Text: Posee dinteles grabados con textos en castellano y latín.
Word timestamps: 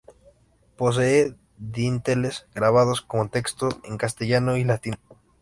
Posee 0.77 1.35
dinteles 1.59 2.47
grabados 2.55 3.01
con 3.03 3.29
textos 3.29 3.77
en 3.83 3.99
castellano 3.99 4.57
y 4.57 4.63
latín. 4.63 4.95